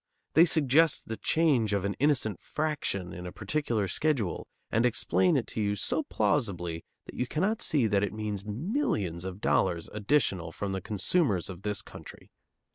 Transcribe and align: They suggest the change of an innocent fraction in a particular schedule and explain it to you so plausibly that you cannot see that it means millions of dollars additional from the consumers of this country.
They 0.33 0.45
suggest 0.45 1.09
the 1.09 1.17
change 1.17 1.73
of 1.73 1.85
an 1.85 1.93
innocent 1.99 2.41
fraction 2.41 3.13
in 3.13 3.27
a 3.27 3.31
particular 3.31 3.87
schedule 3.87 4.47
and 4.71 4.83
explain 4.83 5.37
it 5.37 5.45
to 5.49 5.61
you 5.61 5.75
so 5.75 6.01
plausibly 6.01 6.83
that 7.05 7.13
you 7.13 7.27
cannot 7.27 7.61
see 7.61 7.85
that 7.85 8.01
it 8.01 8.11
means 8.11 8.43
millions 8.43 9.25
of 9.25 9.41
dollars 9.41 9.91
additional 9.93 10.51
from 10.51 10.71
the 10.71 10.81
consumers 10.81 11.51
of 11.51 11.61
this 11.61 11.83
country. 11.83 12.31